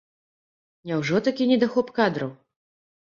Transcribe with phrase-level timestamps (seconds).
[0.91, 2.31] Няўжо такі недахоп кадраў?